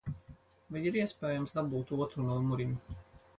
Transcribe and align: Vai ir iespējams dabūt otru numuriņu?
Vai 0.75 0.81
ir 0.91 0.97
iespējams 1.01 1.53
dabūt 1.59 1.93
otru 1.99 2.27
numuriņu? 2.31 2.99